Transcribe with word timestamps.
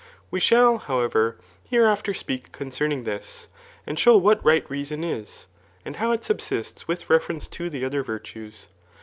We 0.31 0.39
shall, 0.39 0.79
how 0.79 1.01
ever, 1.01 1.37
hereafter 1.69 2.15
speak 2.15 2.51
concerning 2.51 3.03
this, 3.03 3.47
and 3.85 3.99
show 3.99 4.17
what 4.17 4.43
right 4.43 4.67
reason 4.67 5.03
is, 5.03 5.45
^ 5.81 5.81
and 5.85 5.97
how 5.97 6.11
it 6.11 6.23
subsists 6.23 6.87
with 6.87 7.07
reference 7.07 7.47
to 7.49 7.69
the 7.69 7.85
other 7.85 8.01
virtues. 8.01 8.67